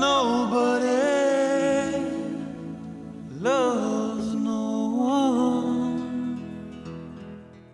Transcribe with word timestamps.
nobody 0.00 0.69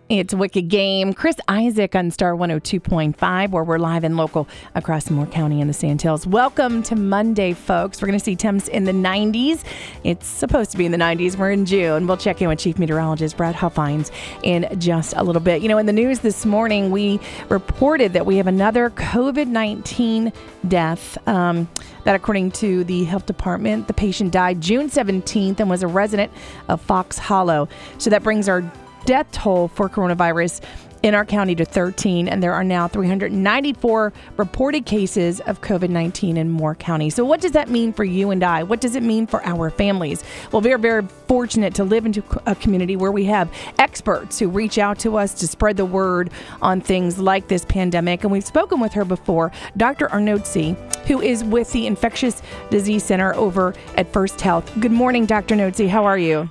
It's 0.09 0.33
Wicked 0.33 0.69
Game. 0.69 1.13
Chris 1.13 1.35
Isaak 1.49 1.93
on 1.93 2.11
Star 2.11 2.33
102.5, 2.33 3.49
where 3.49 3.63
we're 3.65 3.77
live 3.77 4.05
and 4.05 4.15
local 4.15 4.47
across 4.73 5.09
Moore 5.09 5.25
County 5.25 5.59
and 5.59 5.69
the 5.69 5.73
Sandhills. 5.73 6.25
Welcome 6.25 6.81
to 6.83 6.95
Monday, 6.95 7.51
folks. 7.51 8.01
We're 8.01 8.07
going 8.07 8.17
to 8.17 8.23
see 8.23 8.37
temps 8.37 8.69
in 8.69 8.85
the 8.85 8.93
90s. 8.93 9.65
It's 10.05 10.25
supposed 10.25 10.71
to 10.71 10.77
be 10.77 10.85
in 10.85 10.93
the 10.93 10.97
90s. 10.97 11.35
We're 11.35 11.51
in 11.51 11.65
June. 11.65 12.07
We'll 12.07 12.15
check 12.15 12.41
in 12.41 12.47
with 12.47 12.57
Chief 12.57 12.79
Meteorologist 12.79 13.35
Brad 13.35 13.53
Huffines 13.53 14.09
in 14.43 14.79
just 14.79 15.13
a 15.17 15.23
little 15.25 15.41
bit. 15.41 15.61
You 15.61 15.67
know, 15.67 15.77
in 15.77 15.87
the 15.87 15.93
news 15.93 16.19
this 16.19 16.45
morning, 16.45 16.89
we 16.89 17.19
reported 17.49 18.13
that 18.13 18.25
we 18.25 18.37
have 18.37 18.47
another 18.47 18.89
COVID 18.91 19.47
19 19.47 20.31
death. 20.69 21.17
Um, 21.27 21.67
that, 22.05 22.15
according 22.15 22.51
to 22.51 22.85
the 22.85 23.03
health 23.03 23.25
department, 23.25 23.87
the 23.87 23.93
patient 23.93 24.31
died 24.31 24.61
June 24.61 24.89
17th 24.89 25.59
and 25.59 25.69
was 25.69 25.83
a 25.83 25.87
resident 25.87 26.31
of 26.69 26.79
Fox 26.79 27.17
Hollow. 27.17 27.67
So 27.97 28.09
that 28.09 28.23
brings 28.23 28.47
our 28.47 28.61
death 29.07 29.31
toll 29.31 29.69
for 29.69 29.89
coronavirus 29.89 30.61
in 31.01 31.15
our 31.15 31.23
county 31.23 31.55
to 31.55 31.63
13, 31.63 32.27
and 32.27 32.43
there 32.43 32.53
are 32.53 32.63
now 32.63 32.87
394 32.87 34.11
reported 34.35 34.85
cases 34.85 35.39
of 35.41 35.61
COVID 35.61 35.89
19 35.89 36.35
in 36.35 36.49
Moore 36.49 36.75
County. 36.75 37.09
So, 37.09 37.23
what 37.23 37.39
does 37.39 37.53
that 37.53 37.69
mean 37.69 37.93
for 37.93 38.03
you 38.03 38.31
and 38.31 38.43
I? 38.43 38.63
What 38.63 38.81
does 38.81 38.95
it 38.95 39.03
mean 39.03 39.25
for 39.25 39.41
our 39.45 39.69
families? 39.69 40.23
Well, 40.51 40.61
we're 40.61 40.77
very 40.77 41.03
fortunate 41.27 41.73
to 41.75 41.85
live 41.85 42.05
into 42.05 42.21
a 42.45 42.55
community 42.55 42.97
where 42.97 43.11
we 43.11 43.23
have 43.25 43.49
experts 43.79 44.39
who 44.39 44.49
reach 44.49 44.77
out 44.77 44.99
to 44.99 45.17
us 45.17 45.33
to 45.35 45.47
spread 45.47 45.77
the 45.77 45.85
word 45.85 46.29
on 46.61 46.81
things 46.81 47.17
like 47.17 47.47
this 47.47 47.63
pandemic. 47.63 48.23
And 48.23 48.31
we've 48.31 48.45
spoken 48.45 48.81
with 48.81 48.91
her 48.93 49.05
before, 49.05 49.51
Dr. 49.77 50.07
Arnoczy, 50.07 50.75
who 51.05 51.21
is 51.21 51.43
with 51.43 51.71
the 51.71 51.87
Infectious 51.87 52.41
Disease 52.69 53.05
Center 53.05 53.33
over 53.35 53.73
at 53.95 54.11
FirstHealth. 54.11 54.81
Good 54.81 54.91
morning, 54.91 55.25
Dr. 55.25 55.55
Notzi. 55.55 55.87
How 55.87 56.03
are 56.03 56.17
you? 56.17 56.49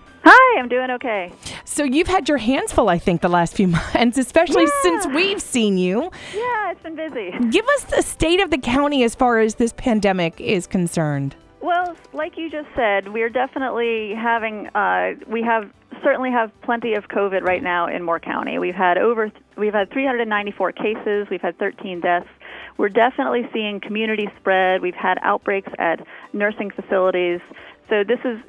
I'm 0.56 0.68
doing 0.68 0.90
okay. 0.92 1.32
So 1.64 1.84
you've 1.84 2.06
had 2.08 2.28
your 2.28 2.38
hands 2.38 2.72
full, 2.72 2.88
I 2.88 2.98
think, 2.98 3.20
the 3.20 3.28
last 3.28 3.54
few 3.54 3.68
months, 3.94 4.18
especially 4.18 4.64
Yeah. 4.64 4.82
since 4.82 5.06
we've 5.08 5.40
seen 5.42 5.78
you. 5.78 6.10
Yeah, 6.34 6.70
it's 6.72 6.82
been 6.82 6.96
busy. 6.96 7.32
Give 7.50 7.66
us 7.68 7.84
the 7.84 8.02
state 8.02 8.40
of 8.40 8.50
the 8.50 8.58
county 8.58 9.02
as 9.04 9.14
far 9.14 9.38
as 9.40 9.56
this 9.56 9.72
pandemic 9.76 10.40
is 10.40 10.66
concerned. 10.66 11.36
Well, 11.60 11.96
like 12.12 12.36
you 12.36 12.50
just 12.50 12.68
said, 12.76 13.12
we're 13.12 13.30
definitely 13.30 14.14
having. 14.14 14.68
Uh, 14.68 15.14
we 15.26 15.42
have 15.42 15.70
certainly 16.04 16.30
have 16.30 16.52
plenty 16.60 16.94
of 16.94 17.08
COVID 17.08 17.42
right 17.42 17.62
now 17.62 17.88
in 17.88 18.02
Moore 18.02 18.20
County. 18.20 18.58
We've 18.58 18.74
had 18.74 18.98
over. 18.98 19.32
We've 19.56 19.72
had 19.72 19.90
394 19.90 20.72
cases. 20.72 21.26
We've 21.30 21.40
had 21.40 21.58
13 21.58 22.00
deaths. 22.00 22.28
We're 22.76 22.90
definitely 22.90 23.48
seeing 23.52 23.80
community 23.80 24.28
spread. 24.38 24.82
We've 24.82 24.94
had 24.94 25.18
outbreaks 25.22 25.72
at 25.78 26.06
nursing 26.34 26.70
facilities. 26.70 27.40
So 27.88 28.02
this 28.02 28.18
is 28.24 28.40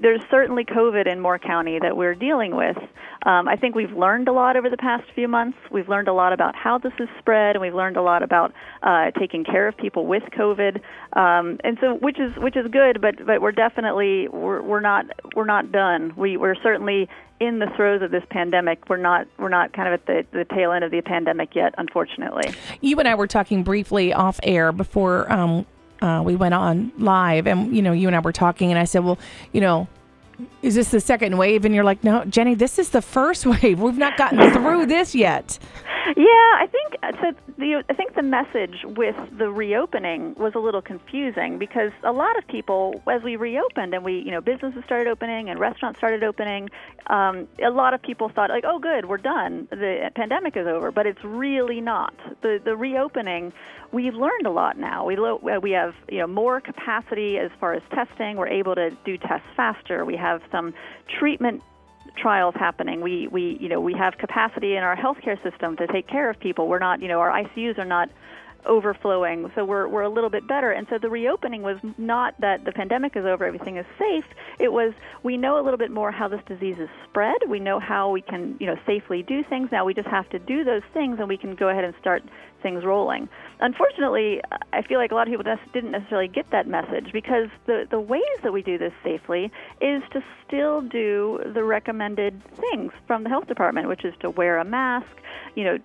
there's 0.00 0.22
certainly 0.30 0.64
COVID 0.64 1.06
in 1.06 1.20
Moore 1.20 1.38
County 1.38 1.78
that 1.78 1.96
we're 1.96 2.14
dealing 2.14 2.56
with. 2.56 2.76
Um, 3.24 3.48
I 3.48 3.56
think 3.56 3.74
we've 3.74 3.92
learned 3.92 4.28
a 4.28 4.32
lot 4.32 4.56
over 4.56 4.68
the 4.68 4.76
past 4.76 5.04
few 5.14 5.28
months. 5.28 5.58
We've 5.70 5.88
learned 5.88 6.08
a 6.08 6.12
lot 6.12 6.32
about 6.32 6.56
how 6.56 6.78
this 6.78 6.92
is 6.98 7.08
spread, 7.18 7.54
and 7.54 7.60
we've 7.60 7.74
learned 7.74 7.96
a 7.96 8.02
lot 8.02 8.22
about 8.22 8.52
uh, 8.82 9.10
taking 9.12 9.44
care 9.44 9.68
of 9.68 9.76
people 9.76 10.06
with 10.06 10.22
COVID. 10.36 10.80
Um, 11.12 11.58
and 11.62 11.78
so, 11.80 11.94
which 11.94 12.18
is 12.18 12.34
which 12.36 12.56
is 12.56 12.66
good, 12.70 13.00
but 13.00 13.24
but 13.24 13.40
we're 13.40 13.52
definitely 13.52 14.26
we're, 14.28 14.62
we're 14.62 14.80
not 14.80 15.06
we're 15.36 15.44
not 15.44 15.70
done. 15.70 16.12
We 16.16 16.36
we're 16.36 16.56
certainly 16.56 17.08
in 17.40 17.58
the 17.58 17.66
throes 17.76 18.02
of 18.02 18.10
this 18.10 18.24
pandemic. 18.30 18.88
We're 18.88 18.96
not 18.96 19.26
we're 19.38 19.48
not 19.48 19.72
kind 19.72 19.92
of 19.92 20.00
at 20.00 20.06
the, 20.06 20.26
the 20.36 20.44
tail 20.44 20.72
end 20.72 20.84
of 20.84 20.90
the 20.90 21.00
pandemic 21.00 21.54
yet, 21.54 21.74
unfortunately. 21.78 22.52
You 22.80 22.98
and 22.98 23.06
I 23.06 23.14
were 23.14 23.26
talking 23.26 23.62
briefly 23.62 24.12
off 24.12 24.40
air 24.42 24.72
before 24.72 25.30
um, 25.32 25.66
uh, 26.02 26.22
we 26.24 26.36
went 26.36 26.54
on 26.54 26.92
live, 26.98 27.46
and 27.46 27.74
you 27.74 27.82
know, 27.82 27.92
you 27.92 28.06
and 28.06 28.16
I 28.16 28.20
were 28.20 28.32
talking, 28.32 28.70
and 28.70 28.78
I 28.78 28.84
said, 28.84 29.04
"Well, 29.04 29.18
you 29.52 29.60
know." 29.60 29.88
Is 30.62 30.74
this 30.74 30.90
the 30.90 31.00
second 31.00 31.36
wave? 31.36 31.66
And 31.66 31.74
you're 31.74 31.84
like, 31.84 32.02
no, 32.02 32.24
Jenny, 32.24 32.54
this 32.54 32.78
is 32.78 32.88
the 32.88 33.02
first 33.02 33.44
wave. 33.62 33.78
We've 33.78 33.98
not 33.98 34.16
gotten 34.16 34.50
through 34.52 34.86
this 34.86 35.14
yet. 35.14 35.58
Yeah, 36.06 36.24
I 36.26 36.66
think 36.70 36.96
uh, 37.02 37.12
so. 37.20 37.32
The 37.58 37.84
I 37.88 37.92
think 37.94 38.14
the 38.14 38.22
message 38.22 38.84
with 38.84 39.16
the 39.36 39.50
reopening 39.50 40.34
was 40.34 40.54
a 40.54 40.58
little 40.58 40.82
confusing 40.82 41.58
because 41.58 41.92
a 42.04 42.12
lot 42.12 42.38
of 42.38 42.46
people, 42.48 43.02
as 43.06 43.22
we 43.22 43.36
reopened 43.36 43.94
and 43.94 44.04
we, 44.04 44.18
you 44.20 44.30
know, 44.30 44.40
businesses 44.40 44.82
started 44.84 45.10
opening 45.10 45.50
and 45.50 45.58
restaurants 45.60 45.98
started 45.98 46.24
opening, 46.24 46.70
um, 47.08 47.48
a 47.62 47.70
lot 47.70 47.92
of 47.94 48.02
people 48.02 48.28
thought 48.28 48.50
like, 48.50 48.64
oh, 48.66 48.78
good, 48.78 49.06
we're 49.06 49.18
done, 49.18 49.68
the 49.70 50.10
pandemic 50.14 50.56
is 50.56 50.66
over. 50.66 50.90
But 50.90 51.06
it's 51.06 51.22
really 51.22 51.80
not. 51.80 52.14
The 52.42 52.60
the 52.64 52.76
reopening, 52.76 53.52
we've 53.92 54.14
learned 54.14 54.46
a 54.46 54.50
lot 54.50 54.78
now. 54.78 55.04
We 55.04 55.16
lo- 55.16 55.40
we 55.62 55.72
have 55.72 55.94
you 56.10 56.18
know 56.18 56.26
more 56.26 56.60
capacity 56.60 57.38
as 57.38 57.50
far 57.60 57.74
as 57.74 57.82
testing. 57.90 58.36
We're 58.36 58.48
able 58.48 58.74
to 58.74 58.90
do 59.04 59.18
tests 59.18 59.48
faster. 59.56 60.04
We 60.04 60.16
have 60.16 60.42
some 60.50 60.72
treatment 61.18 61.62
trials 62.16 62.54
happening. 62.58 63.00
We 63.00 63.28
we 63.28 63.56
you 63.60 63.68
know 63.68 63.80
we 63.80 63.94
have 63.94 64.18
capacity 64.18 64.76
in 64.76 64.82
our 64.82 64.96
healthcare 64.96 65.42
system 65.42 65.76
to 65.76 65.86
take 65.86 66.06
care 66.08 66.30
of 66.30 66.38
people. 66.38 66.68
We're 66.68 66.78
not 66.78 67.00
you 67.00 67.08
know 67.08 67.20
our 67.20 67.30
ICUs 67.30 67.78
are 67.78 67.84
not 67.84 68.10
overflowing, 68.66 69.50
so 69.54 69.64
we're 69.64 69.88
we're 69.88 70.02
a 70.02 70.08
little 70.08 70.30
bit 70.30 70.46
better. 70.46 70.70
And 70.70 70.86
so 70.88 70.98
the 70.98 71.10
reopening 71.10 71.62
was 71.62 71.78
not 71.98 72.34
that 72.40 72.64
the 72.64 72.72
pandemic 72.72 73.16
is 73.16 73.24
over, 73.24 73.44
everything 73.44 73.76
is 73.76 73.86
safe. 73.98 74.24
It 74.58 74.72
was 74.72 74.92
we 75.22 75.36
know 75.36 75.60
a 75.60 75.62
little 75.62 75.78
bit 75.78 75.90
more 75.90 76.10
how 76.10 76.28
this 76.28 76.40
disease 76.46 76.78
is 76.78 76.88
spread. 77.08 77.36
We 77.48 77.60
know 77.60 77.78
how 77.78 78.10
we 78.10 78.20
can 78.22 78.56
you 78.60 78.66
know 78.66 78.78
safely 78.86 79.22
do 79.22 79.42
things. 79.42 79.70
Now 79.72 79.84
we 79.84 79.94
just 79.94 80.08
have 80.08 80.28
to 80.30 80.38
do 80.38 80.64
those 80.64 80.82
things, 80.92 81.18
and 81.18 81.28
we 81.28 81.36
can 81.36 81.54
go 81.54 81.68
ahead 81.68 81.84
and 81.84 81.94
start 82.00 82.22
things 82.62 82.84
rolling. 82.84 83.28
Unfortunately, 83.60 84.40
I 84.72 84.82
feel 84.82 84.98
like 84.98 85.12
a 85.12 85.14
lot 85.14 85.26
of 85.26 85.32
people 85.32 85.56
didn't 85.72 85.90
necessarily 85.90 86.28
get 86.28 86.50
that 86.50 86.66
message 86.66 87.12
because 87.12 87.48
the 87.66 87.86
the 87.90 88.00
ways 88.00 88.22
that 88.42 88.52
we 88.52 88.62
do 88.62 88.78
this 88.78 88.92
safely 89.02 89.50
is 89.80 90.02
to 90.12 90.22
still 90.46 90.80
do 90.80 91.40
the 91.54 91.64
recommended 91.64 92.42
things 92.56 92.92
from 93.06 93.24
the 93.24 93.28
health 93.28 93.46
department, 93.46 93.88
which 93.88 94.04
is 94.04 94.14
to 94.20 94.30
wear 94.30 94.58
a 94.58 94.64
mask, 94.64 95.08
you 95.54 95.64
know, 95.64 95.78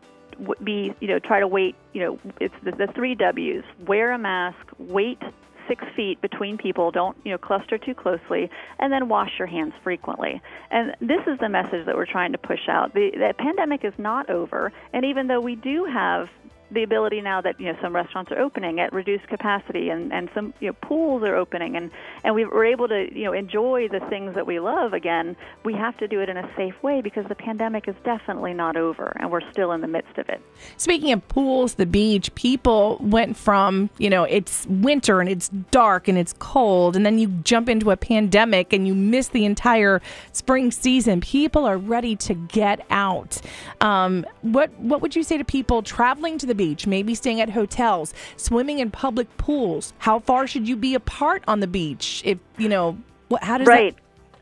be 0.63 0.93
you 0.99 1.07
know 1.07 1.19
try 1.19 1.39
to 1.39 1.47
wait 1.47 1.75
you 1.93 2.01
know 2.01 2.19
it's 2.39 2.55
the, 2.63 2.71
the 2.71 2.87
three 2.87 3.15
W's: 3.15 3.63
wear 3.85 4.11
a 4.11 4.17
mask, 4.17 4.57
wait 4.77 5.21
six 5.67 5.83
feet 5.95 6.21
between 6.21 6.57
people, 6.57 6.91
don't 6.91 7.17
you 7.23 7.31
know 7.31 7.37
cluster 7.37 7.77
too 7.77 7.95
closely, 7.95 8.49
and 8.79 8.91
then 8.91 9.07
wash 9.07 9.39
your 9.39 9.47
hands 9.47 9.73
frequently. 9.83 10.41
And 10.71 10.95
this 11.01 11.21
is 11.27 11.39
the 11.39 11.49
message 11.49 11.85
that 11.85 11.95
we're 11.95 12.05
trying 12.05 12.31
to 12.33 12.37
push 12.37 12.67
out. 12.67 12.93
The, 12.93 13.11
the 13.11 13.33
pandemic 13.37 13.83
is 13.83 13.93
not 13.97 14.29
over, 14.29 14.71
and 14.93 15.05
even 15.05 15.27
though 15.27 15.41
we 15.41 15.55
do 15.55 15.85
have 15.85 16.29
the 16.75 16.83
ability 16.83 17.21
now 17.21 17.41
that 17.41 17.59
you 17.59 17.71
know 17.71 17.77
some 17.81 17.95
restaurants 17.95 18.31
are 18.31 18.39
opening 18.39 18.79
at 18.79 18.93
reduced 18.93 19.27
capacity 19.27 19.89
and 19.89 20.13
and 20.13 20.29
some 20.33 20.53
you 20.59 20.67
know 20.67 20.75
pools 20.81 21.23
are 21.23 21.35
opening 21.35 21.75
and 21.75 21.91
and 22.23 22.35
we 22.35 22.45
we're 22.45 22.65
able 22.65 22.87
to 22.87 23.07
you 23.17 23.23
know 23.23 23.33
enjoy 23.33 23.87
the 23.87 23.99
things 24.09 24.35
that 24.35 24.45
we 24.45 24.59
love 24.59 24.93
again 24.93 25.35
we 25.63 25.73
have 25.73 25.97
to 25.97 26.07
do 26.07 26.21
it 26.21 26.29
in 26.29 26.37
a 26.37 26.49
safe 26.55 26.75
way 26.83 27.01
because 27.01 27.25
the 27.27 27.35
pandemic 27.35 27.87
is 27.87 27.95
definitely 28.03 28.53
not 28.53 28.77
over 28.77 29.15
and 29.19 29.31
we're 29.31 29.51
still 29.51 29.71
in 29.71 29.81
the 29.81 29.87
midst 29.87 30.17
of 30.17 30.29
it 30.29 30.41
Speaking 30.77 31.11
of 31.13 31.27
pools, 31.27 31.75
the 31.75 31.85
beach, 31.85 32.33
people 32.35 32.97
went 32.99 33.37
from, 33.37 33.89
you 33.97 34.09
know, 34.09 34.23
it's 34.23 34.65
winter 34.67 35.21
and 35.21 35.29
it's 35.29 35.49
dark 35.71 36.07
and 36.07 36.17
it's 36.17 36.33
cold, 36.39 36.95
and 36.95 37.05
then 37.05 37.17
you 37.17 37.27
jump 37.43 37.69
into 37.69 37.91
a 37.91 37.97
pandemic 37.97 38.73
and 38.73 38.87
you 38.87 38.93
miss 38.93 39.29
the 39.29 39.45
entire 39.45 40.01
spring 40.31 40.71
season. 40.71 41.21
People 41.21 41.65
are 41.65 41.77
ready 41.77 42.15
to 42.17 42.33
get 42.33 42.85
out. 42.89 43.41
Um, 43.81 44.25
what 44.41 44.71
what 44.79 45.01
would 45.01 45.15
you 45.15 45.23
say 45.23 45.37
to 45.37 45.45
people 45.45 45.81
traveling 45.81 46.37
to 46.39 46.45
the 46.45 46.55
beach, 46.55 46.64
maybe 46.87 47.13
staying 47.15 47.41
at 47.41 47.49
hotels, 47.49 48.13
swimming 48.37 48.79
in 48.79 48.91
public 48.91 49.35
pools? 49.37 49.93
How 49.99 50.19
far 50.19 50.47
should 50.47 50.67
you 50.67 50.75
be 50.75 50.95
apart 50.95 51.43
on 51.47 51.59
the 51.59 51.67
beach? 51.67 52.21
If 52.25 52.39
you 52.57 52.69
know, 52.69 52.97
what, 53.27 53.43
how 53.43 53.57
does 53.57 53.67
right. 53.67 53.95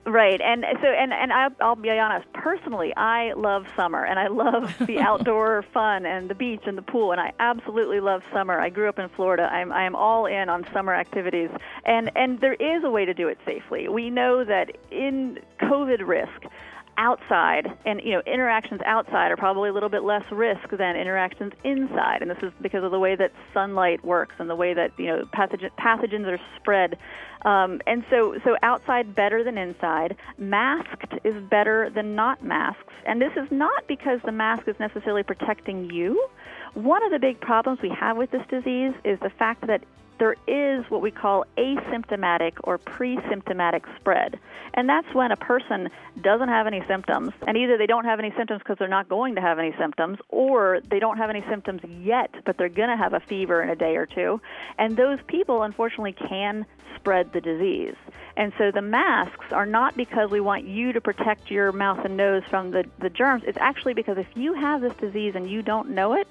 Right. 0.05 0.41
And 0.41 0.65
so 0.81 0.87
and 0.87 1.13
and 1.13 1.31
I'll, 1.31 1.51
I'll 1.61 1.75
be 1.75 1.89
honest 1.89 2.31
personally 2.33 2.93
i 2.97 3.31
love 3.33 3.65
summer 3.75 4.03
and 4.03 4.19
i 4.19 4.27
love 4.27 4.75
the 4.85 4.99
outdoor 4.99 5.63
fun 5.73 6.05
and 6.05 6.29
the 6.29 6.35
beach 6.35 6.63
and 6.65 6.77
the 6.77 6.81
pool 6.81 7.13
and 7.13 7.21
i 7.21 7.31
absolutely 7.39 8.01
love 8.01 8.21
summer. 8.33 8.59
I 8.59 8.69
grew 8.69 8.89
up 8.89 8.99
in 8.99 9.07
florida. 9.09 9.43
I'm 9.43 9.71
i 9.71 9.83
am 9.83 9.95
all 9.95 10.25
in 10.25 10.49
on 10.49 10.65
summer 10.73 10.93
activities. 10.93 11.49
And 11.85 12.11
and 12.17 12.41
there 12.41 12.55
is 12.55 12.83
a 12.83 12.89
way 12.89 13.05
to 13.05 13.13
do 13.13 13.29
it 13.29 13.37
safely. 13.45 13.87
We 13.87 14.09
know 14.09 14.43
that 14.43 14.75
in 14.91 15.39
covid 15.61 16.05
risk 16.05 16.51
outside 16.97 17.67
and 17.85 18.01
you 18.03 18.11
know 18.11 18.21
interactions 18.25 18.81
outside 18.85 19.31
are 19.31 19.37
probably 19.37 19.69
a 19.69 19.73
little 19.73 19.89
bit 19.89 20.03
less 20.03 20.23
risk 20.31 20.69
than 20.69 20.95
interactions 20.95 21.53
inside 21.63 22.21
and 22.21 22.29
this 22.29 22.37
is 22.41 22.51
because 22.61 22.83
of 22.83 22.91
the 22.91 22.99
way 22.99 23.15
that 23.15 23.31
sunlight 23.53 24.03
works 24.05 24.35
and 24.39 24.49
the 24.49 24.55
way 24.55 24.73
that 24.73 24.91
you 24.97 25.07
know 25.07 25.23
pathogen, 25.33 25.69
pathogens 25.79 26.27
are 26.27 26.39
spread. 26.59 26.97
Um, 27.43 27.81
and 27.87 28.05
so 28.09 28.37
so 28.43 28.55
outside 28.63 29.15
better 29.15 29.43
than 29.43 29.57
inside 29.57 30.15
masked 30.37 31.13
is 31.23 31.35
better 31.49 31.89
than 31.89 32.15
not 32.15 32.43
masks 32.43 32.93
and 33.05 33.21
this 33.21 33.33
is 33.35 33.51
not 33.51 33.87
because 33.87 34.19
the 34.25 34.31
mask 34.31 34.67
is 34.67 34.79
necessarily 34.79 35.23
protecting 35.23 35.89
you. 35.91 36.27
One 36.73 37.03
of 37.03 37.11
the 37.11 37.19
big 37.19 37.39
problems 37.39 37.79
we 37.81 37.89
have 37.89 38.17
with 38.17 38.31
this 38.31 38.45
disease 38.49 38.93
is 39.03 39.19
the 39.19 39.29
fact 39.29 39.67
that 39.67 39.83
there 40.19 40.35
is 40.47 40.89
what 40.89 41.01
we 41.01 41.11
call 41.11 41.45
asymptomatic 41.57 42.53
or 42.63 42.77
pre-symptomatic 42.77 43.83
spread. 43.99 44.39
And 44.73 44.89
that's 44.89 45.13
when 45.13 45.31
a 45.31 45.35
person 45.35 45.89
doesn't 46.21 46.49
have 46.49 46.67
any 46.67 46.83
symptoms, 46.87 47.31
and 47.47 47.57
either 47.57 47.77
they 47.77 47.87
don't 47.87 48.05
have 48.05 48.19
any 48.19 48.33
symptoms 48.37 48.59
because 48.59 48.77
they're 48.77 48.87
not 48.87 49.09
going 49.09 49.35
to 49.35 49.41
have 49.41 49.59
any 49.59 49.73
symptoms, 49.77 50.19
or 50.29 50.81
they 50.89 50.99
don't 50.99 51.17
have 51.17 51.29
any 51.29 51.43
symptoms 51.49 51.81
yet, 52.01 52.33
but 52.45 52.57
they're 52.57 52.69
going 52.69 52.89
to 52.89 52.97
have 52.97 53.13
a 53.13 53.19
fever 53.19 53.61
in 53.61 53.69
a 53.69 53.75
day 53.75 53.95
or 53.95 54.05
two. 54.05 54.41
And 54.77 54.97
those 54.97 55.19
people, 55.27 55.63
unfortunately, 55.63 56.13
can 56.13 56.65
spread 56.95 57.33
the 57.33 57.41
disease. 57.41 57.95
And 58.35 58.51
so 58.57 58.71
the 58.71 58.81
masks 58.81 59.51
are 59.51 59.65
not 59.65 59.95
because 59.95 60.31
we 60.31 60.39
want 60.39 60.65
you 60.65 60.93
to 60.93 61.01
protect 61.01 61.51
your 61.51 61.71
mouth 61.71 62.03
and 62.03 62.17
nose 62.17 62.43
from 62.49 62.71
the, 62.71 62.85
the 62.99 63.09
germs. 63.09 63.43
It's 63.45 63.57
actually 63.59 63.93
because 63.93 64.17
if 64.17 64.27
you 64.35 64.53
have 64.53 64.81
this 64.81 64.93
disease 64.95 65.35
and 65.35 65.49
you 65.49 65.61
don't 65.61 65.89
know 65.89 66.13
it, 66.13 66.27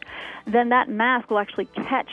then 0.47 0.71
that 0.71 0.89
mask 0.89 1.31
will 1.31 1.39
actually 1.39 1.67
catch 1.67 2.11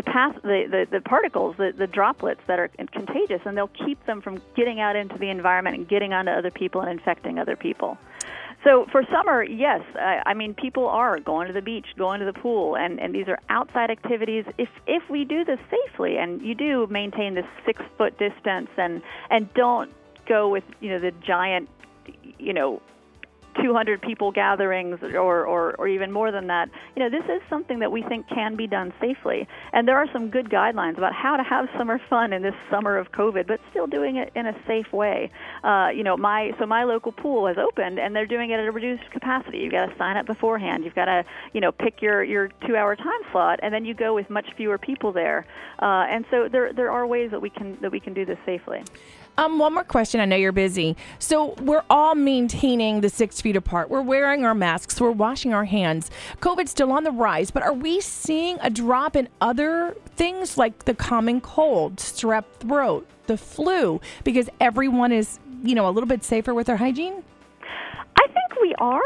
the, 0.00 0.10
path, 0.10 0.34
the, 0.42 0.64
the, 0.70 0.86
the 0.90 1.00
particles, 1.02 1.56
the, 1.58 1.74
the 1.76 1.86
droplets 1.86 2.40
that 2.46 2.58
are 2.58 2.68
contagious, 2.92 3.42
and 3.44 3.54
they'll 3.54 3.68
keep 3.68 4.04
them 4.06 4.22
from 4.22 4.40
getting 4.56 4.80
out 4.80 4.96
into 4.96 5.18
the 5.18 5.28
environment 5.28 5.76
and 5.76 5.88
getting 5.88 6.14
onto 6.14 6.30
other 6.30 6.50
people 6.50 6.80
and 6.80 6.90
infecting 6.90 7.38
other 7.38 7.54
people. 7.54 7.98
So 8.64 8.86
for 8.90 9.02
summer, 9.12 9.42
yes, 9.42 9.82
I, 9.96 10.22
I 10.24 10.34
mean 10.34 10.54
people 10.54 10.86
are 10.86 11.20
going 11.20 11.48
to 11.48 11.52
the 11.52 11.60
beach, 11.60 11.86
going 11.98 12.20
to 12.20 12.26
the 12.26 12.32
pool, 12.32 12.76
and, 12.76 12.98
and 12.98 13.14
these 13.14 13.28
are 13.28 13.38
outside 13.50 13.90
activities. 13.90 14.44
If 14.56 14.68
if 14.86 15.08
we 15.10 15.24
do 15.24 15.44
this 15.44 15.58
safely, 15.70 16.16
and 16.18 16.42
you 16.42 16.54
do 16.54 16.86
maintain 16.90 17.34
this 17.34 17.46
six 17.64 17.82
foot 17.96 18.18
distance, 18.18 18.68
and 18.76 19.02
and 19.30 19.52
don't 19.54 19.90
go 20.26 20.48
with 20.48 20.64
you 20.80 20.90
know 20.90 20.98
the 20.98 21.12
giant, 21.26 21.70
you 22.38 22.52
know 22.52 22.82
200 23.54 24.00
people 24.02 24.32
gatherings 24.32 24.98
or, 25.02 25.46
or, 25.46 25.74
or 25.76 25.88
even 25.88 26.12
more 26.12 26.30
than 26.32 26.46
that. 26.48 26.70
You 26.96 27.02
know, 27.02 27.10
this 27.10 27.24
is 27.28 27.42
something 27.48 27.80
that 27.80 27.92
we 27.92 28.02
think 28.02 28.28
can 28.28 28.56
be 28.56 28.66
done 28.66 28.92
safely. 29.00 29.48
And 29.72 29.86
there 29.86 29.96
are 29.96 30.06
some 30.12 30.30
good 30.30 30.50
guidelines 30.50 30.98
about 30.98 31.14
how 31.14 31.36
to 31.36 31.42
have 31.42 31.68
summer 31.76 32.00
fun 32.10 32.32
in 32.32 32.42
this 32.42 32.54
summer 32.70 32.96
of 32.96 33.12
COVID, 33.12 33.46
but 33.46 33.60
still 33.70 33.86
doing 33.86 34.16
it 34.16 34.32
in 34.34 34.46
a 34.46 34.54
safe 34.66 34.92
way. 34.92 35.30
Uh, 35.64 35.88
you 35.94 36.02
know, 36.02 36.16
my 36.16 36.52
so 36.58 36.66
my 36.66 36.84
local 36.84 37.12
pool 37.12 37.46
has 37.46 37.56
opened 37.58 37.98
and 37.98 38.14
they're 38.14 38.26
doing 38.26 38.50
it 38.50 38.60
at 38.60 38.66
a 38.66 38.72
reduced 38.72 39.10
capacity. 39.10 39.58
You've 39.58 39.72
got 39.72 39.86
to 39.86 39.96
sign 39.96 40.16
up 40.16 40.26
beforehand. 40.26 40.84
You've 40.84 40.94
got 40.94 41.06
to, 41.06 41.24
you 41.52 41.60
know, 41.60 41.72
pick 41.72 42.02
your, 42.02 42.22
your 42.22 42.48
two 42.66 42.76
hour 42.76 42.96
time 42.96 43.20
slot 43.32 43.60
and 43.62 43.72
then 43.72 43.84
you 43.84 43.94
go 43.94 44.14
with 44.14 44.30
much 44.30 44.46
fewer 44.56 44.78
people 44.78 45.12
there. 45.12 45.46
Uh, 45.80 46.06
and 46.08 46.24
so 46.30 46.48
there 46.48 46.72
there 46.72 46.90
are 46.90 47.06
ways 47.06 47.30
that 47.30 47.40
we 47.40 47.50
can 47.50 47.78
that 47.80 47.90
we 47.90 48.00
can 48.00 48.14
do 48.14 48.24
this 48.24 48.38
safely. 48.44 48.82
Um, 49.40 49.58
one 49.58 49.72
more 49.72 49.84
question. 49.84 50.20
I 50.20 50.26
know 50.26 50.36
you're 50.36 50.52
busy. 50.52 50.98
So 51.18 51.54
we're 51.62 51.82
all 51.88 52.14
maintaining 52.14 53.00
the 53.00 53.08
six 53.08 53.40
feet 53.40 53.56
apart. 53.56 53.88
We're 53.88 54.02
wearing 54.02 54.44
our 54.44 54.54
masks. 54.54 55.00
We're 55.00 55.12
washing 55.12 55.54
our 55.54 55.64
hands. 55.64 56.10
COVID's 56.40 56.70
still 56.70 56.92
on 56.92 57.04
the 57.04 57.10
rise, 57.10 57.50
but 57.50 57.62
are 57.62 57.72
we 57.72 58.02
seeing 58.02 58.58
a 58.60 58.68
drop 58.68 59.16
in 59.16 59.30
other 59.40 59.96
things 60.14 60.58
like 60.58 60.84
the 60.84 60.92
common 60.92 61.40
cold, 61.40 61.96
strep 61.96 62.44
throat, 62.58 63.08
the 63.28 63.38
flu, 63.38 64.02
because 64.24 64.50
everyone 64.60 65.10
is, 65.10 65.38
you 65.62 65.74
know, 65.74 65.88
a 65.88 65.92
little 65.92 66.06
bit 66.06 66.22
safer 66.22 66.52
with 66.52 66.66
their 66.66 66.76
hygiene? 66.76 67.24
I 68.16 68.26
think 68.26 68.60
we 68.60 68.74
are. 68.74 69.00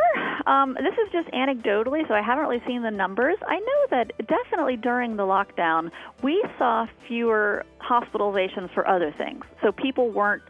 Um, 0.47 0.75
this 0.75 0.95
is 0.95 1.13
just 1.13 1.29
anecdotally, 1.29 2.07
so 2.09 2.15
I 2.15 2.23
haven't 2.23 2.47
really 2.47 2.63
seen 2.67 2.83
the 2.83 2.91
numbers. 2.91 3.37
I 3.47 3.59
know 3.59 3.87
that 3.91 4.13
definitely 4.27 4.77
during 4.77 5.17
the 5.17 5.23
lockdown, 5.23 5.91
we 6.23 6.45
saw 6.59 6.87
fewer 7.07 7.65
hospitalizations 7.81 8.73
for 8.73 8.87
other 8.87 9.13
things. 9.17 9.45
So 9.63 9.73
people 9.73 10.11
weren't 10.11 10.43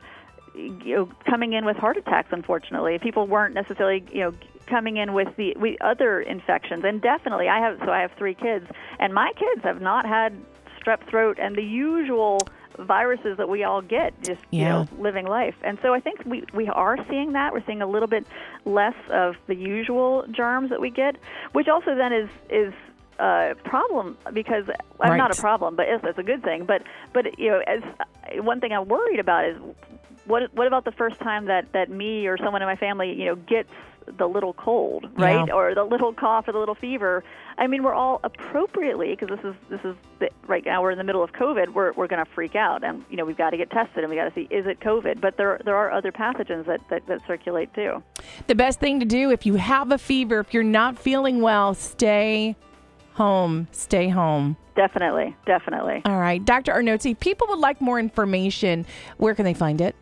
you 0.55 0.97
know, 0.97 1.09
coming 1.29 1.53
in 1.53 1.65
with 1.65 1.77
heart 1.77 1.97
attacks, 1.97 2.29
unfortunately. 2.31 2.99
People 2.99 3.27
weren't 3.27 3.55
necessarily, 3.55 4.05
you 4.13 4.21
know, 4.21 4.33
coming 4.67 4.97
in 4.97 5.13
with 5.13 5.29
the 5.37 5.55
with 5.57 5.77
other 5.81 6.21
infections. 6.21 6.85
And 6.85 7.03
definitely, 7.03 7.49
I 7.49 7.59
have 7.61 7.79
so 7.85 7.91
I 7.91 8.01
have 8.01 8.13
three 8.17 8.35
kids, 8.35 8.67
and 8.99 9.13
my 9.13 9.33
kids 9.37 9.63
have 9.65 9.81
not 9.81 10.07
had 10.07 10.37
strep 10.81 11.09
throat 11.09 11.39
and 11.41 11.57
the 11.57 11.63
usual 11.63 12.39
viruses 12.79 13.37
that 13.37 13.49
we 13.49 13.65
all 13.65 13.81
get 13.83 14.13
just 14.23 14.41
Yeah. 14.51 14.59
you 14.61 14.65
know 14.69 14.89
living 15.03 15.27
life 15.27 15.55
and 15.63 15.79
so 15.83 15.95
i 15.95 16.01
think 16.01 16.25
we 16.25 16.45
we 16.53 16.69
are 16.69 16.97
seeing 17.09 17.33
that 17.33 17.53
we're 17.53 17.65
seeing 17.65 17.83
a 17.83 17.87
little 17.87 18.09
bit 18.09 18.27
less 18.65 18.95
of 19.11 19.37
the 19.47 19.55
usual 19.55 20.25
germs 20.31 20.71
that 20.71 20.81
we 20.81 20.91
get 20.91 21.17
which 21.53 21.69
also 21.69 21.95
then 21.95 22.13
is 22.13 22.29
is 22.51 22.73
a 23.21 23.55
problem 23.65 24.17
because 24.33 24.65
I'm 25.01 25.11
Right. 25.13 25.17
not 25.17 25.37
a 25.37 25.41
problem 25.41 25.77
but 25.77 25.87
it's, 25.89 26.05
it's 26.05 26.19
a 26.19 26.23
good 26.25 26.43
thing 26.43 26.65
but 26.65 26.83
but 27.13 27.39
you 27.39 27.51
know 27.51 27.61
as 27.67 27.83
one 28.43 28.61
thing 28.61 28.73
i'm 28.73 28.89
worried 28.89 29.21
about 29.21 29.45
is 29.45 29.57
what 30.27 30.53
what 30.55 30.67
about 30.67 30.85
the 30.85 30.93
first 30.93 31.19
time 31.21 31.45
that 31.47 31.71
that 31.73 31.91
me 31.91 32.27
or 32.27 32.37
someone 32.39 32.61
in 32.63 32.67
my 32.67 32.77
family 32.77 33.13
you 33.13 33.27
know 33.27 33.37
gets 33.37 33.71
the 34.19 34.29
little 34.29 34.53
cold 34.53 35.09
right 35.17 35.47
Yeah. 35.49 35.55
or 35.55 35.75
the 35.75 35.85
little 35.85 36.13
cough 36.13 36.47
or 36.49 36.53
the 36.53 36.59
little 36.59 36.75
fever 36.75 37.25
i 37.59 37.67
mean 37.67 37.83
we're 37.83 37.95
all 37.95 38.21
appropriately 38.25 39.17
because 39.17 39.29
this 39.37 39.45
is 39.45 39.55
this 39.71 39.81
is 39.85 39.97
the, 40.19 40.29
right 40.47 40.65
now 40.65 40.83
we're 40.83 40.91
in 40.91 40.99
the 40.99 41.05
middle 41.05 41.23
of 41.23 41.33
covid 41.33 41.69
we're 41.73 41.93
we're 41.93 42.07
going 42.07 42.25
to 42.25 42.31
freak 42.33 42.55
out 42.55 42.85
and 42.85 43.05
you 43.11 43.17
know 43.17 43.25
we've 43.25 43.37
got 43.39 43.51
to 43.51 43.57
get 43.57 43.71
tested 43.71 43.99
and 44.05 44.11
we 44.11 44.17
got 44.17 44.25
to 44.29 44.35
see 44.35 44.47
is 44.51 44.67
it 44.67 44.79
covid 44.81 45.21
but 45.21 45.37
there 45.37 45.61
there 45.65 45.77
are 45.77 45.91
other 45.91 46.13
pathogens 46.13 46.67
that, 46.67 46.81
that 46.91 47.07
that 47.07 47.21
circulate 47.27 47.73
too 47.75 48.03
The 48.47 48.55
best 48.55 48.79
thing 48.81 49.01
to 49.01 49.07
do 49.07 49.31
if 49.31 49.47
you 49.47 49.55
have 49.55 49.91
a 49.93 49.99
fever, 49.99 50.41
if 50.41 50.53
you're 50.55 50.63
not 50.63 50.99
feeling 50.99 51.41
well, 51.41 51.75
stay 51.75 52.57
home. 53.15 53.69
Stay 53.73 54.09
home. 54.09 54.57
definitely 54.75 55.35
definitely 55.47 56.03
All 56.05 56.19
right. 56.19 56.45
Dr. 56.45 56.73
Arnoczy, 56.73 57.19
people 57.19 57.47
would 57.51 57.59
like 57.61 57.81
more 57.81 57.99
information, 57.99 58.85
where 59.19 59.35
can 59.35 59.45
they 59.45 59.55
find 59.55 59.81
it? 59.81 59.95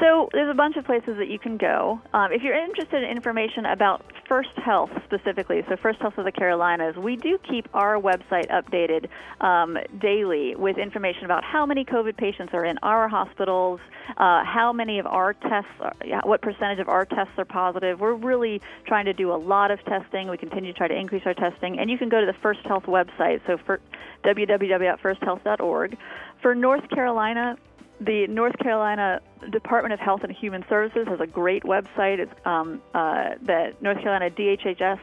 So 0.00 0.30
there's 0.32 0.50
a 0.50 0.54
bunch 0.54 0.76
of 0.76 0.86
places 0.86 1.18
that 1.18 1.28
you 1.28 1.38
can 1.38 1.58
go. 1.58 2.00
Um, 2.14 2.32
if 2.32 2.42
you're 2.42 2.54
interested 2.54 3.02
in 3.02 3.10
information 3.10 3.66
about 3.66 4.02
FirstHealth 4.26 5.04
specifically, 5.04 5.62
so 5.68 5.76
FirstHealth 5.76 6.16
of 6.16 6.24
the 6.24 6.32
Carolinas, 6.32 6.96
we 6.96 7.16
do 7.16 7.36
keep 7.36 7.68
our 7.74 8.00
website 8.00 8.48
updated 8.48 9.08
um, 9.44 9.76
daily 10.00 10.56
with 10.56 10.78
information 10.78 11.26
about 11.26 11.44
how 11.44 11.66
many 11.66 11.84
COVID 11.84 12.16
patients 12.16 12.54
are 12.54 12.64
in 12.64 12.78
our 12.82 13.08
hospitals, 13.08 13.78
uh, 14.16 14.42
how 14.42 14.72
many 14.72 15.00
of 15.00 15.06
our 15.06 15.34
tests, 15.34 15.70
are, 15.80 15.92
what 16.24 16.40
percentage 16.40 16.78
of 16.78 16.88
our 16.88 17.04
tests 17.04 17.34
are 17.36 17.44
positive. 17.44 18.00
We're 18.00 18.14
really 18.14 18.62
trying 18.86 19.04
to 19.04 19.12
do 19.12 19.30
a 19.32 19.36
lot 19.36 19.70
of 19.70 19.84
testing. 19.84 20.30
We 20.30 20.38
continue 20.38 20.72
to 20.72 20.78
try 20.78 20.88
to 20.88 20.96
increase 20.96 21.26
our 21.26 21.34
testing, 21.34 21.78
and 21.78 21.90
you 21.90 21.98
can 21.98 22.08
go 22.08 22.20
to 22.20 22.26
the 22.26 22.38
FirstHealth 22.38 22.84
website, 22.84 23.42
so 23.46 23.58
for 23.66 23.80
www.firsthealth.org. 24.24 25.98
For 26.40 26.54
North 26.54 26.88
Carolina, 26.88 27.58
the 28.00 28.26
North 28.28 28.56
Carolina 28.58 29.20
Department 29.50 29.92
of 29.92 30.00
Health 30.00 30.20
and 30.22 30.32
Human 30.32 30.64
Services 30.68 31.06
has 31.08 31.20
a 31.20 31.26
great 31.26 31.64
website. 31.64 32.18
It's 32.18 32.32
um, 32.46 32.80
uh, 32.94 33.30
the 33.42 33.72
North 33.80 33.98
Carolina 33.98 34.30
DHHS. 34.30 34.98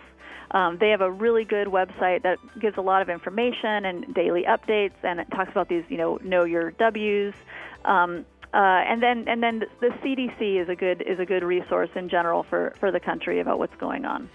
Um, 0.52 0.78
they 0.80 0.90
have 0.90 1.02
a 1.02 1.12
really 1.12 1.44
good 1.44 1.68
website 1.68 2.24
that 2.24 2.40
gives 2.60 2.78
a 2.78 2.82
lot 2.82 3.02
of 3.02 3.10
information 3.10 3.86
and 3.86 4.14
daily 4.16 4.44
updates, 4.44 4.94
and 5.04 5.20
it 5.20 5.28
talks 5.32 5.52
about 5.52 5.68
these, 5.68 5.84
you 5.90 5.98
know, 5.98 6.18
know 6.24 6.46
your 6.46 6.72
W's. 6.72 7.34
Um, 7.86 8.26
uh, 8.54 8.58
and 8.58 9.04
then, 9.04 9.28
and 9.28 9.44
then 9.44 9.64
the 9.82 9.90
CDC 10.02 10.62
is 10.62 10.70
a 10.70 10.76
good 10.76 11.04
is 11.06 11.20
a 11.20 11.26
good 11.26 11.44
resource 11.44 11.90
in 11.96 12.10
general 12.10 12.44
for, 12.44 12.74
for 12.80 12.92
the 12.92 13.00
country 13.00 13.40
about 13.42 13.60
what's 13.60 13.76
going 13.76 14.06
on. 14.06 14.30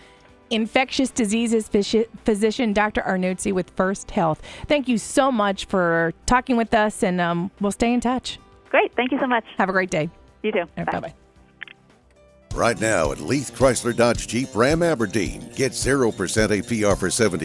infectious 0.51 1.11
diseases 1.11 1.67
physician 2.25 2.75
Dr. 2.75 3.01
Arnoczy 3.01 3.55
with 3.55 3.75
FirstHealth. 3.75 4.39
Thank 4.67 4.87
you 4.87 4.99
so 4.99 5.33
much 5.33 5.65
for 5.65 6.13
talking 6.27 6.59
with 6.59 6.75
us, 6.75 7.03
and 7.03 7.23
um, 7.23 7.51
we'll 7.59 7.73
stay 7.73 7.93
in 7.93 8.01
touch. 8.01 8.39
Great, 8.73 8.97
thank 8.97 9.13
you 9.13 9.21
so 9.21 9.27
much. 9.27 9.45
Have 9.59 9.69
a 9.69 9.73
great 9.73 9.91
day. 9.91 10.09
You 10.43 10.51
too. 10.51 10.65
Bye 10.75 10.85
bye. 10.85 11.15
Right 12.55 12.81
now 12.81 13.13
at 13.13 13.21
Leith 13.21 13.55
Chrysler 13.55 13.95
Dodge 13.95 14.27
Jeep 14.27 14.49
Ram 14.55 14.83
Aberdeen, 14.83 15.51
get 15.55 15.73
0% 15.73 16.13
APR 16.13 16.99
for 16.99 17.11
70 17.11 17.39